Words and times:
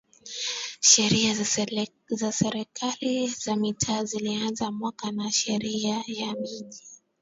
Sheria 0.79 1.33
ya 2.21 2.25
Serikali 2.31 3.27
za 3.27 3.55
Mitaa 3.55 4.03
zilianza 4.03 4.71
mwaka 4.71 5.11
na 5.11 5.31
Sheria 5.31 6.03
ya 6.07 6.33
Miji 6.35 6.83